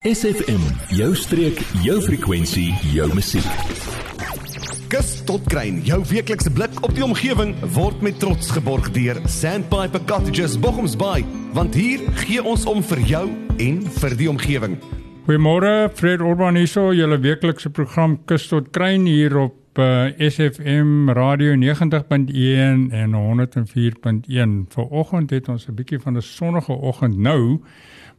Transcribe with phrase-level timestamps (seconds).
[0.00, 0.62] SFM,
[0.96, 3.44] jou streek, jou frekwensie, jou musiek.
[4.88, 10.00] Kus tot kruin, jou weeklikse blik op die omgewing word met trots geborg deur Sandpiper
[10.08, 13.26] Cottages Bochumsbaai, want hier gee ons om vir jou
[13.60, 14.78] en vir die omgewing.
[15.28, 21.52] Goeiemôre, Fred Orban hier, julle weeklikse program Kus tot kruin hier op uh, SFM Radio
[21.60, 24.58] 90.1 en 104.1.
[24.72, 27.60] Vanoggend het ons 'n bietjie van 'n sonnige oggend nou.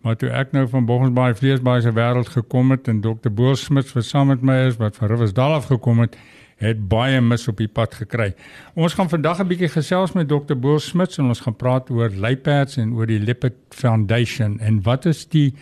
[0.01, 3.29] Maar toe ek nou van Bogensbaai Vleesbaai se wêreld gekom het en Dr.
[3.29, 6.17] Boel Smits wat saam met my is wat van Riversdal af gekom het,
[6.61, 8.31] het baie mis op die pad gekry.
[8.73, 10.57] Ons gaan vandag 'n bietjie gesels met Dr.
[10.57, 15.05] Boel Smits en ons gaan praat oor Leipads en oor die Lipid Foundation en wat
[15.05, 15.53] is die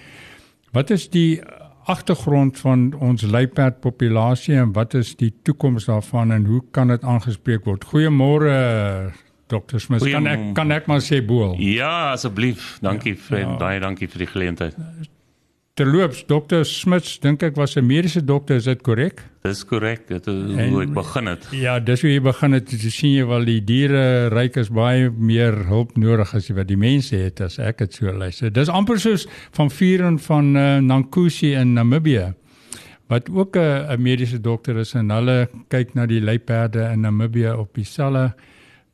[0.71, 1.41] wat is die
[1.85, 7.03] agtergrond van ons Leipad populasie en wat is die toekoms daarvan en hoe kan dit
[7.03, 7.85] aangespreek word?
[7.85, 9.11] Goeiemôre
[9.49, 9.79] Dr.
[9.81, 11.55] Smith, kan ek kan ek maar sê boel?
[11.57, 12.77] Ja, asseblief.
[12.85, 13.55] Dankie ja, vriend.
[13.55, 13.61] Ja.
[13.61, 14.75] Baie dankie vir die geleentheid.
[15.79, 16.65] Terloops, Dr.
[16.67, 19.23] Smith dink ek was 'n mediese dokter, is dit korrek?
[19.43, 20.07] Dis korrek.
[20.07, 20.35] Dit is
[20.69, 21.47] hoe ek begin het.
[21.51, 22.69] Ja, dis hoe jy begin het.
[22.69, 26.77] Jy sien jy wel die diere ryk is baie meer hulp nodig as wat die
[26.77, 28.51] mense het as ek dit so luister.
[28.51, 32.33] Dis amper soos van Vieren van uh, Nankusi in Namibië
[33.09, 37.73] wat ook 'n mediese dokter is en hulle kyk na die luiperde in Namibië op
[37.73, 38.33] dieselfde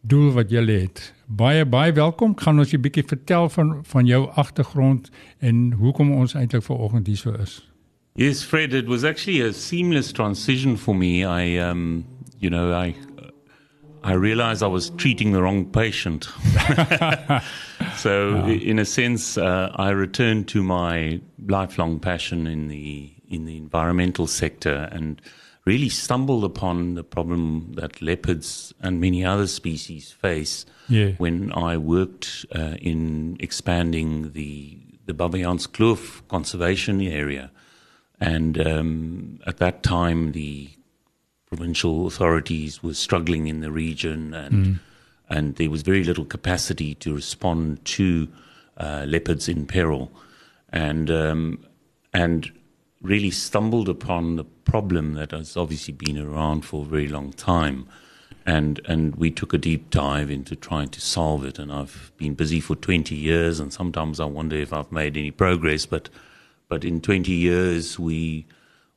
[0.07, 1.13] doel wat jy het.
[1.25, 2.35] Baie baie welkom.
[2.35, 7.17] Kan ons 'n bietjie vertel van van jou agtergrond en hoekom ons eintlik vanoggend hier
[7.17, 7.69] so is?
[8.13, 11.25] Yes, Fred, it was actually a seamless transition for me.
[11.25, 12.05] I um
[12.39, 12.95] you know, I
[14.03, 16.29] I realized I was treating the wrong patient.
[17.95, 23.57] so in a sense uh, I returned to my lifelong passion in the in the
[23.57, 25.19] environmental sector and
[25.65, 31.11] really stumbled upon the problem that leopards and many other species face yeah.
[31.17, 35.67] when I worked uh, in expanding the the Baviaans
[36.27, 37.51] conservation area.
[38.19, 40.69] And um, at that time, the
[41.45, 44.79] provincial authorities were struggling in the region, and mm.
[45.29, 48.27] and there was very little capacity to respond to
[48.77, 50.11] uh, leopards in peril,
[50.69, 51.65] and um,
[52.13, 52.51] and
[53.01, 57.87] really stumbled upon the problem that has obviously been around for a very long time.
[58.45, 61.57] And, and we took a deep dive into trying to solve it.
[61.57, 65.31] And I've been busy for 20 years, and sometimes I wonder if I've made any
[65.31, 65.85] progress.
[65.85, 66.09] But,
[66.67, 68.45] but in 20 years, we,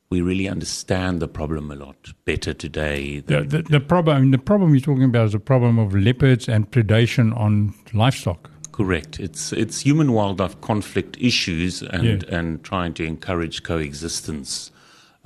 [0.09, 3.21] we really understand the problem a lot better today.
[3.21, 6.69] The, the, the, problem, the problem you're talking about is the problem of leopards and
[6.69, 8.51] predation on livestock.
[8.71, 9.19] Correct.
[9.19, 12.37] It's it's human wildlife conflict issues and yeah.
[12.37, 14.71] and trying to encourage coexistence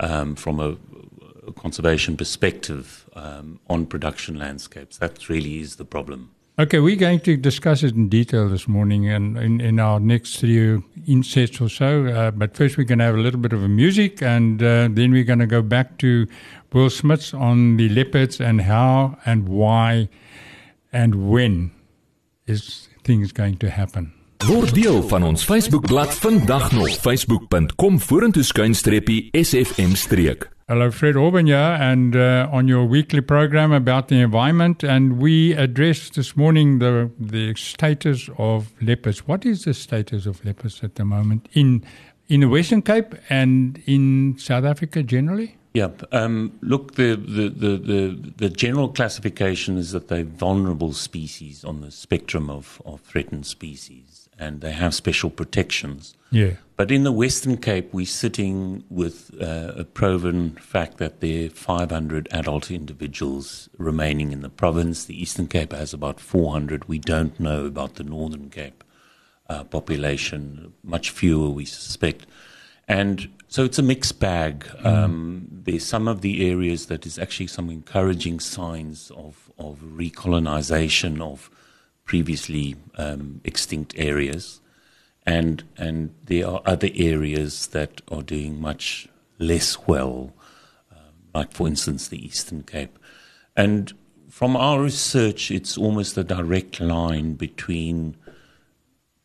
[0.00, 0.76] um, from a,
[1.46, 4.98] a, conservation perspective um, on production landscapes.
[4.98, 6.30] That really is the problem.
[6.56, 10.36] Okay, we're going to discuss it in detail this morning and in, in our next
[10.36, 12.06] few insets or so.
[12.06, 14.88] Uh, but first, we're going to have a little bit of a music, and uh,
[14.88, 16.28] then we're going to go back to
[16.70, 20.08] Bool Smuts's on the leopards and how and why
[20.92, 21.72] and when
[22.46, 24.12] is things going to happen.
[24.44, 30.50] Word deel van ons Facebookblad vandag nog facebook.com vorentoe skuinstreepie sfm streek.
[30.66, 35.56] Hello Fred Orban here and uh, on your weekly program about the environment and we
[35.56, 39.26] addressed this morning the the status of leopards.
[39.26, 41.82] What is the status of leopards at the moment in
[42.28, 45.56] in the Western Cape and in South Africa generally?
[45.74, 45.88] Yeah.
[46.12, 51.80] Um, look, the, the, the, the, the general classification is that they're vulnerable species on
[51.80, 56.16] the spectrum of, of threatened species, and they have special protections.
[56.30, 56.52] Yeah.
[56.76, 61.50] But in the Western Cape, we're sitting with uh, a proven fact that there are
[61.50, 65.04] 500 adult individuals remaining in the province.
[65.04, 66.88] The Eastern Cape has about 400.
[66.88, 68.84] We don't know about the Northern Cape
[69.48, 72.26] uh, population, much fewer, we suspect.
[72.88, 74.64] And so it's a mixed bag.
[74.82, 74.86] Mm.
[74.86, 81.20] Um, there's some of the areas that is actually some encouraging signs of, of recolonization
[81.20, 81.50] of
[82.04, 84.60] previously um, extinct areas.
[85.26, 89.08] And, and there are other areas that are doing much
[89.38, 90.34] less well,
[90.92, 90.96] uh,
[91.34, 92.98] like, for instance, the Eastern Cape.
[93.56, 93.92] And
[94.28, 98.16] from our research, it's almost a direct line between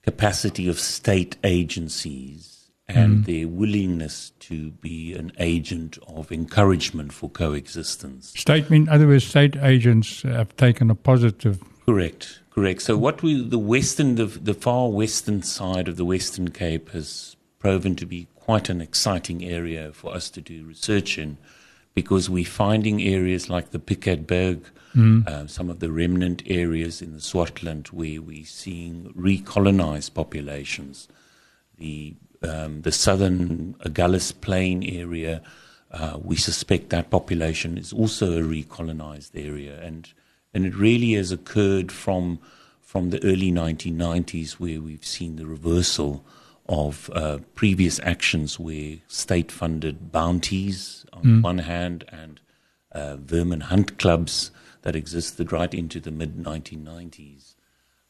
[0.04, 2.59] capacity of state agencies
[2.90, 3.26] and mm.
[3.26, 8.34] their willingness to be an agent of encouragement for coexistence.
[8.36, 11.64] State, in other words, state agents have taken a positive.
[11.86, 12.82] Correct, correct.
[12.82, 17.36] So, what we, the western, the, the far western side of the Western Cape has
[17.60, 21.38] proven to be quite an exciting area for us to do research in
[21.94, 24.62] because we're finding areas like the Piketberg,
[24.96, 25.28] mm.
[25.28, 31.08] uh, some of the remnant areas in the Swartland where we're seeing recolonized populations.
[31.78, 35.42] The um, the southern Agulhas Plain area,
[35.92, 40.12] uh, we suspect that population is also a recolonized area, and
[40.54, 42.40] and it really has occurred from
[42.82, 46.26] from the early 1990s, where we've seen the reversal
[46.68, 51.42] of uh, previous actions where state-funded bounties on mm.
[51.44, 52.40] one hand and
[52.92, 54.52] uh, vermin hunt clubs
[54.84, 57.56] that existed right into the mid 1990s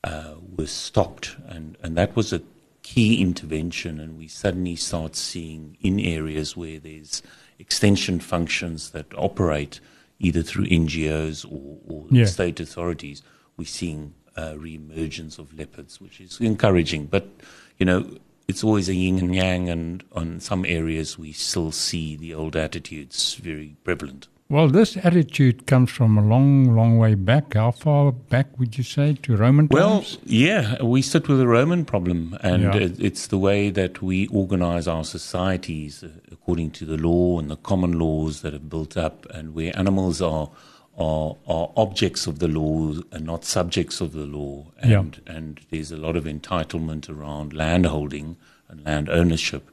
[0.03, 2.41] uh, were stopped, and and that was a
[2.89, 7.21] key intervention, and we suddenly start seeing in areas where there's
[7.59, 9.79] extension functions that operate
[10.17, 12.25] either through NGOs or, or yeah.
[12.25, 13.21] state authorities,
[13.57, 17.05] we're seeing uh, re-emergence of leopards, which is encouraging.
[17.05, 17.29] But
[17.77, 22.15] you know, it's always a yin and yang, and on some areas we still see
[22.15, 24.27] the old attitudes very prevalent.
[24.51, 27.53] Well, this attitude comes from a long, long way back.
[27.53, 29.79] How far back would you say to Roman times?
[29.79, 32.89] Well, yeah, we sit with a Roman problem, and yeah.
[32.97, 37.99] it's the way that we organize our societies according to the law and the common
[37.99, 40.49] laws that have built up, and where animals are
[40.97, 44.65] are, are objects of the law and not subjects of the law.
[44.79, 45.33] And, yeah.
[45.33, 48.35] and there's a lot of entitlement around landholding
[48.67, 49.69] and land ownership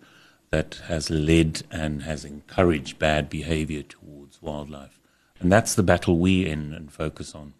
[0.56, 4.98] that has led and has encouraged bad behavior towards wildlife.
[5.38, 7.52] And that's the battle we're in and focus on.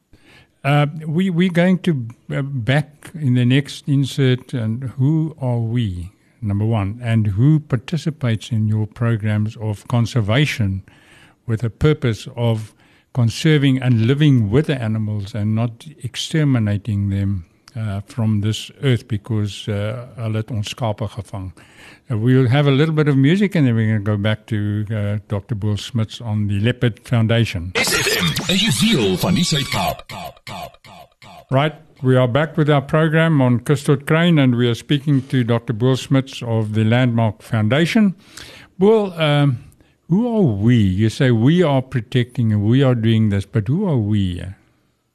[0.65, 6.11] Uh, we, we're going to uh, back in the next insert, and who are we,
[6.41, 10.83] number one, and who participates in your programs of conservation
[11.47, 12.75] with a purpose of
[13.13, 17.45] conserving and living with the animals and not exterminating them
[17.77, 21.53] uh, from this earth because uh, hulle het ons skape gevang.
[22.11, 24.47] Uh, we'll have a little bit of music and then we're going to go back
[24.47, 25.55] to uh, Dr.
[25.55, 27.73] Bool Smuts on the Leopard Foundation.
[27.75, 30.13] SFM, a van die Suid-Kaap.
[31.51, 35.23] Right, we are back with our program on Kus tot Kruin and we are speaking
[35.29, 35.73] to Dr.
[35.73, 38.15] Bool Smuts of the Landmark Foundation.
[38.79, 39.59] Bool, um,
[40.09, 40.77] who are we?
[40.77, 44.43] You say we are protecting and we are doing this, but who are we?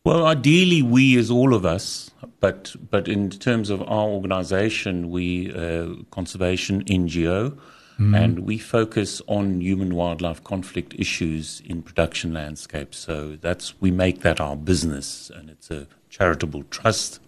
[0.03, 2.09] Well, ideally, we as all of us,
[2.39, 7.56] but but in terms of our organisation, we uh, conservation NGO,
[8.00, 8.18] mm.
[8.18, 12.98] and we focus on human wildlife conflict issues in production landscapes.
[12.98, 17.19] So that's we make that our business, and it's a charitable trust,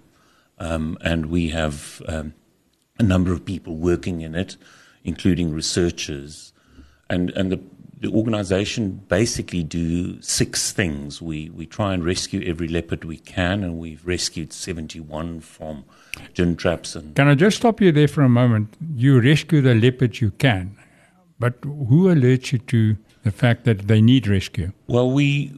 [0.57, 2.33] um, and we have um,
[2.97, 4.57] a number of people working in it,
[5.03, 6.53] including researchers,
[7.07, 7.59] and and the
[8.03, 11.21] the organization basically do six things.
[11.21, 15.85] We we try and rescue every leopard we can, and we've rescued 71 from
[16.33, 16.97] gin traps.
[16.97, 18.75] And can I just stop you there for a moment?
[18.93, 20.75] You rescue the leopards you can,
[21.39, 24.73] but who alerts you to the fact that they need rescue?
[24.87, 25.53] Well, we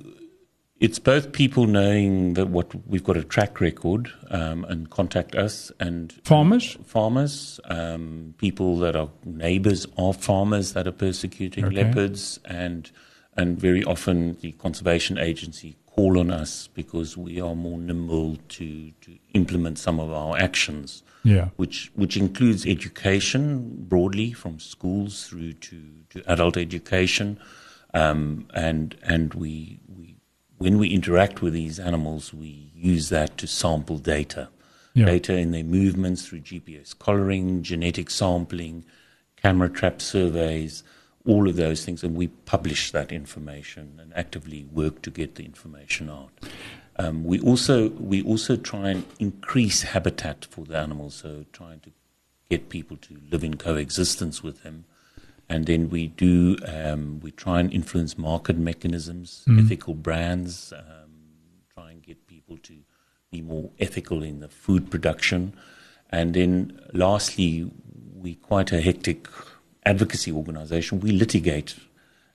[0.86, 5.72] it's both people knowing that what we've got a track record um, and contact us
[5.80, 11.78] and farmers farmers um, people that are neighbors of farmers that are persecuting okay.
[11.78, 12.92] leopards and
[13.36, 18.92] and very often the conservation agency call on us because we are more nimble to,
[19.02, 21.50] to implement some of our actions yeah.
[21.56, 25.82] which which includes education broadly from schools through to,
[26.12, 27.40] to adult education
[27.96, 29.80] um, and and we
[30.58, 34.50] when we interact with these animals, we use that to sample data.
[34.94, 35.06] Yeah.
[35.06, 38.86] Data in their movements through GPS collaring, genetic sampling,
[39.36, 40.84] camera trap surveys,
[41.26, 42.02] all of those things.
[42.02, 46.30] And we publish that information and actively work to get the information out.
[46.98, 51.92] Um, we also we also try and increase habitat for the animals, so trying to
[52.50, 54.86] get people to live in coexistence with them
[55.50, 59.64] and then we do um, we try and influence market mechanisms, mm.
[59.64, 61.12] ethical brands, um,
[61.74, 62.74] try and get people to
[63.32, 65.54] be more ethical in the food production,
[66.10, 67.72] and then lastly,
[68.16, 69.28] we quite a hectic
[69.86, 71.00] advocacy organization.
[71.00, 71.76] We litigate,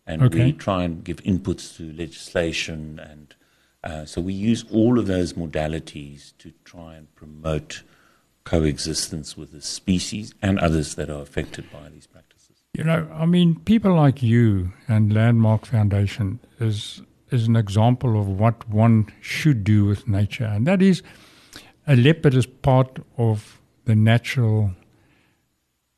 [0.07, 0.45] and okay.
[0.45, 3.35] we try and give inputs to legislation, and
[3.83, 7.83] uh, so we use all of those modalities to try and promote
[8.45, 12.40] coexistence with the species and others that are affected by these practices.
[12.75, 18.27] You know, I mean, people like you and Landmark Foundation is is an example of
[18.27, 21.03] what one should do with nature, and that is
[21.87, 24.73] a leopard is part of the natural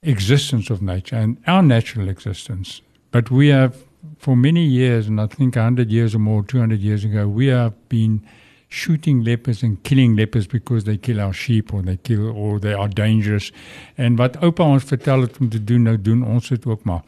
[0.02, 2.82] existence of nature and our natural existence.
[3.10, 3.76] But we have,
[4.18, 7.74] for many years, and I think 100 years or more, 200 years ago, we have
[7.88, 8.26] been
[8.72, 12.72] shooting leopards and killing leopards because they kill our sheep or they kill or they
[12.72, 13.52] are dangerous.
[13.94, 17.02] En wat oupa ons vertel het om te doen, nou doen ons dit ook maar.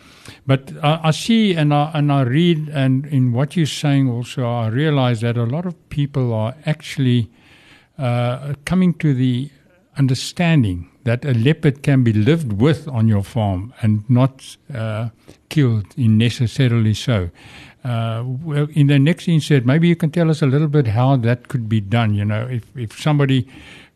[0.44, 4.44] But uh, I see and I, and I read and in what you're saying also
[4.44, 7.30] I realize that a lot of people are actually
[7.99, 9.49] uh, coming to the
[9.97, 15.11] understanding that a leopard can be lived with on your farm and not uh,
[15.49, 17.31] killed necessarily so.
[17.85, 21.17] Uh, well, in the next insert, maybe you can tell us a little bit how
[21.17, 22.15] that could be done.
[22.15, 23.47] You know, if, if somebody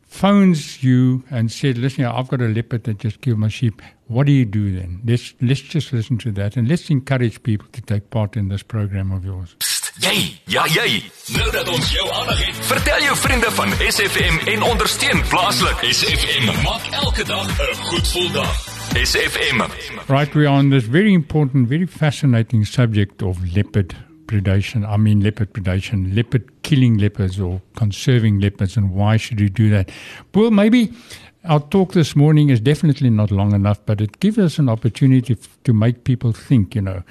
[0.03, 4.27] phones you and said, "Listen, I've got a leopard that just killed my sheep," what
[4.27, 5.01] do you do then?
[5.07, 8.63] Let's let's just listen to that and let's encourage people to take part in this
[8.63, 9.57] program of yours.
[9.99, 11.01] Jy, ja jy.
[11.35, 15.81] Nou dat ons jou aandag het, vertel jou vriende van SFM en ondersteun plaaslik.
[15.91, 18.53] SFM maak elke dag 'n goed gevoel dag.
[18.95, 19.61] SFM.
[20.09, 23.95] Right, we are on this very important, very fascinating subject of leopard
[24.27, 24.85] predation.
[24.85, 29.69] I mean, leopard predation, leopard killing leopards or conserving leopards, and why should you do
[29.71, 29.91] that?
[30.33, 30.93] Well, maybe
[31.45, 35.33] our talk this morning is definitely not long enough, but it gives us an opportunity
[35.33, 37.03] f- to make people think, you know,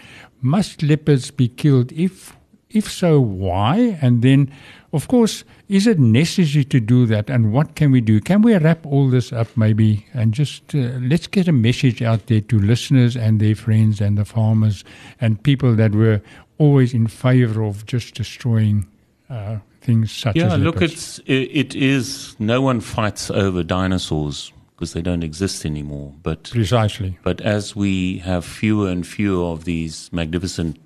[0.41, 1.91] must leopards be killed?
[1.91, 2.36] If
[2.69, 3.97] if so, why?
[4.01, 4.51] And then,
[4.93, 7.29] of course, is it necessary to do that?
[7.29, 8.19] And what can we do?
[8.19, 12.27] Can we wrap all this up maybe and just uh, let's get a message out
[12.27, 14.83] there to listeners and their friends and the farmers
[15.21, 16.21] and people that were
[16.57, 18.87] always in favor of just destroying
[19.29, 24.51] uh, things such Yeah, as look, it's it, it is no one fights over dinosaurs
[24.75, 26.13] because they don't exist anymore.
[26.23, 27.17] But precisely.
[27.23, 30.77] but as we have fewer and fewer of these magnificent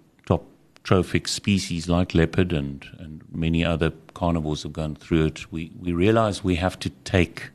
[0.83, 5.93] trophic species like leopard and and many other carnivores have gone through it, we we
[5.93, 7.49] realize we have to take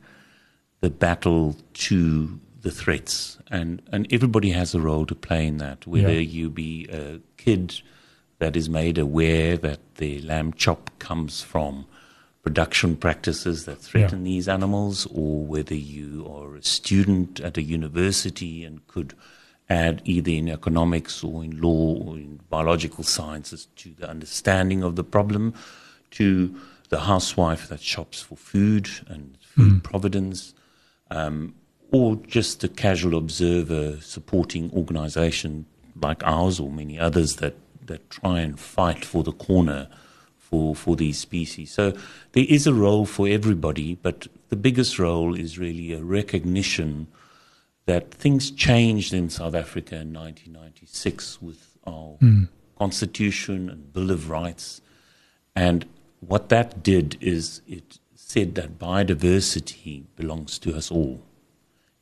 [0.81, 5.85] the battle to the threats, and and everybody has a role to play in that.
[5.87, 6.19] Whether Yeah.
[6.19, 7.81] you be a kid
[8.39, 11.85] that is made aware that the lamb chop comes from
[12.43, 18.63] production practices that threaten these animals, or whether you are a student at a university
[18.63, 19.13] and could
[19.69, 24.95] add either in economics or in law or in biological sciences to the understanding of
[24.95, 25.53] the problem,
[26.11, 26.55] to
[26.89, 30.53] the housewife that shops for food and food providence,
[31.11, 31.53] um,
[31.91, 35.65] or just a casual observer supporting organization
[36.01, 37.55] like ours or many others that,
[37.85, 39.87] that try and fight for the corner
[40.37, 41.71] for, for these species.
[41.71, 41.93] So
[42.31, 47.07] there is a role for everybody, but the biggest role is really a recognition
[47.87, 52.43] that things changed in South Africa in 1996 with our hmm.
[52.77, 54.81] constitution and Bill of Rights.
[55.55, 55.85] And
[56.19, 61.21] what that did is it said that biodiversity belongs to us all.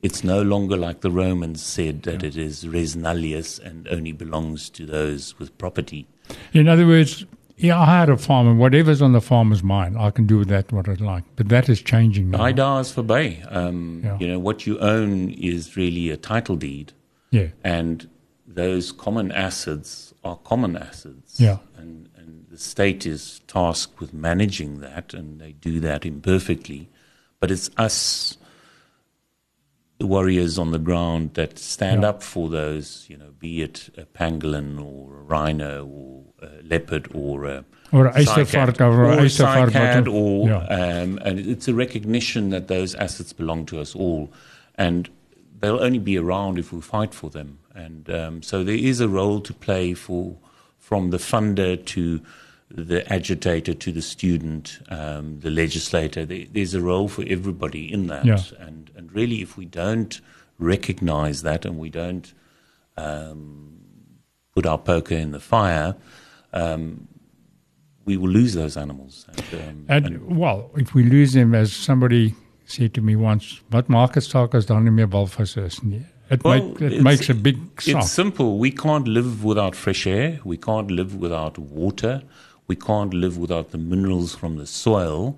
[0.02, 4.68] It's no longer like the Romans said that it is res nullius and only belongs
[4.70, 6.06] to those with property.
[6.52, 7.24] In other words,
[7.56, 9.96] yeah, I had a farm, and whatever's on the farm is mine.
[9.96, 11.24] I can do with that what I'd like.
[11.36, 12.38] But that is changing now.
[12.38, 13.42] Idas for Bay.
[13.48, 14.18] Um, Yeah.
[14.20, 16.92] You know, what you own is really a title deed,
[17.30, 18.08] Yeah, and
[18.46, 21.40] those common assets are common assets.
[21.40, 21.58] Yeah.
[21.76, 26.88] And, and the state is tasked with managing that, and they do that imperfectly.
[27.40, 28.38] But it's us,
[29.98, 32.10] the warriors on the ground, that stand Yeah.
[32.10, 36.05] up for those, you know, be it a pangolin or a rhino or
[36.68, 40.12] leopard or a or ystervark or or ystervark.
[40.12, 40.58] or yeah.
[40.66, 44.32] um, and it's a recognition that those assets belong to us all,
[44.76, 45.08] and
[45.60, 47.58] they'll only be around if we fight for them.
[47.74, 50.36] And um, so there is a role to play for
[50.78, 52.20] from the funder to
[52.70, 56.24] the agitator to the student, um, the legislator.
[56.26, 58.40] There, there's a role for everybody in that, Yeah.
[58.58, 60.20] and and really, if we don't
[60.58, 62.32] recognize that and we don't
[62.96, 63.78] um,
[64.54, 65.94] put our poker in the fire.
[66.52, 67.08] Um,
[68.04, 69.26] we will lose those animals.
[69.28, 72.34] And, um, And, well, if we lose them, as somebody
[72.64, 76.02] said to me once, wat maak het saak as daar nie meer walvisse is nie?
[76.30, 78.58] It, Well, make, it makes a big It's simple.
[78.58, 80.40] We can't live without fresh air.
[80.44, 82.22] We can't live without water.
[82.66, 85.36] We can't live without the minerals from the soil.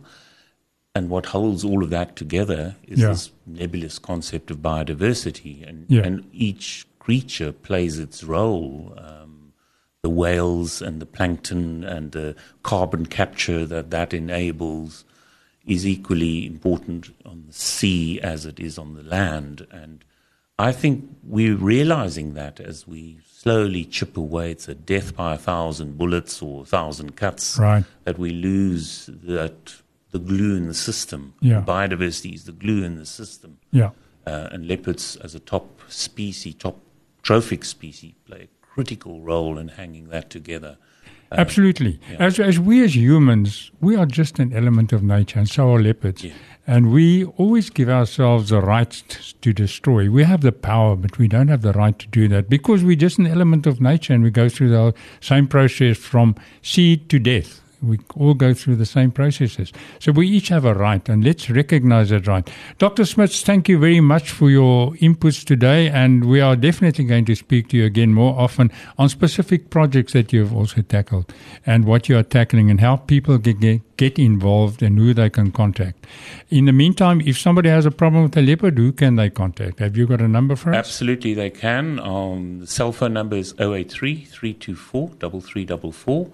[0.95, 3.09] And what holds all of that together is Yeah.
[3.11, 5.63] this nebulous concept of biodiversity.
[5.69, 6.07] And, Yeah.
[6.07, 8.95] and each creature plays its role.
[8.97, 9.28] Um,
[10.03, 15.05] the whales and the plankton and the carbon capture that that enables
[15.67, 19.67] is equally important on the sea as it is on the land.
[19.71, 20.05] And
[20.59, 24.53] I think we're realizing that as we slowly chip away.
[24.53, 27.85] It's a death by a thousand bullets or a thousand cuts Right.
[28.05, 29.75] that we lose that
[30.11, 31.35] the glue in the system.
[31.41, 31.63] Yeah.
[31.67, 33.59] Biodiversity is the glue in the system.
[33.73, 33.91] Yeah.
[34.27, 36.79] Uh, and leopards, as a top species, top
[37.23, 40.79] trophic species, play a critical role in hanging that together.
[41.33, 41.99] Uh, Absolutely.
[42.09, 42.17] yeah.
[42.21, 45.81] As, as we as humans, we are just an element of nature, and so are
[45.81, 46.23] leopards.
[46.23, 46.33] Yeah.
[46.65, 48.93] And we always give ourselves the right
[49.41, 50.09] to destroy.
[50.09, 52.95] We have the power, but we don't have the right to do that because we're
[52.95, 57.19] just an element of nature and we go through the same process from seed to
[57.19, 57.61] death.
[57.81, 59.73] We all go through the same processes.
[60.01, 62.49] So we each have a right, and let's recognize that right.
[62.79, 63.05] Dr.
[63.05, 67.37] Smuts, thank you very much for your inputs today, and we are definitely going to
[67.37, 71.33] speak to you again more often on specific projects that you have also tackled
[71.67, 75.53] and what you are tackling and how people get, get involved and who they can
[75.53, 76.05] contact.
[76.51, 79.79] In the meantime, if somebody has a problem with a leopard, who can they contact?
[79.79, 80.77] Have you got a number for us?
[80.77, 82.01] Absolutely, they can.
[82.01, 86.31] Um, the cell phone number is 083 324 3344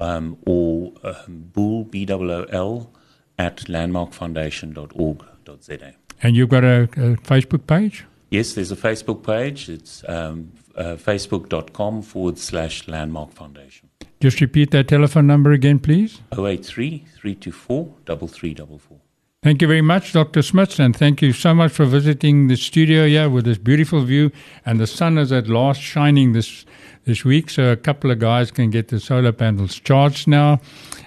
[0.00, 2.90] um, or um, bool, B-O-O-L,
[3.38, 5.94] at landmarkfoundation.org.za.
[6.22, 8.06] And you've got a, a Facebook page?
[8.30, 9.68] Yes, there's a Facebook page.
[9.68, 13.90] It's um, uh, facebook.com forward slash landmark foundation.
[14.20, 16.22] Just repeat that telephone number again, please.
[16.32, 18.98] 083 324 3344.
[19.46, 20.42] Thank you very much, Dr.
[20.42, 24.32] Smuts, and thank you so much for visiting the studio here with this beautiful view.
[24.64, 26.64] And the sun is at last shining this
[27.04, 30.60] this week, so a couple of guys can get the solar panels charged now,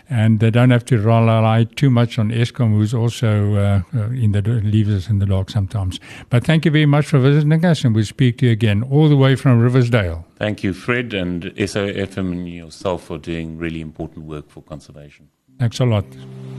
[0.10, 4.31] and they don't have to rely too much on Eskom, who's also uh, uh, in
[4.31, 6.00] the leaves us in the dark sometimes.
[6.29, 9.10] But thank you very much for visiting us, and we'll speak to you again all
[9.10, 10.25] the way from Riversdale.
[10.38, 15.27] Thank you, Fred, and SOFM and yourself for doing really important work for conservation.
[15.60, 16.06] Thanks a lot.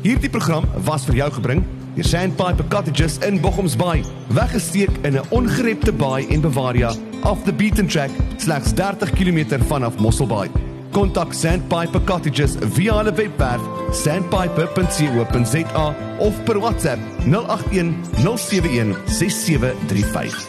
[0.03, 1.63] Hierdie program was vir jou gebring
[1.97, 4.05] deur Sandpiper Cottages in Bochums Bay,
[4.37, 6.93] weggesteek in 'n ongerepte baai en Bavaria,
[7.25, 10.51] off the beaten track, slegs 30 km vanaf Mosselbaai.
[10.93, 13.61] Kontak Sandpiper Cottages via hulle webwerf
[13.93, 17.95] sandpiper.co.za of per WhatsApp 081
[18.37, 20.47] 071 6735.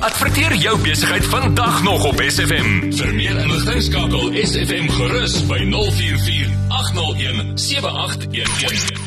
[0.00, 2.92] Adverteer jou besigheid vandag nog op SFM.
[2.92, 8.97] Vir meer inligting skakel SFM gerus by 044 801 7811.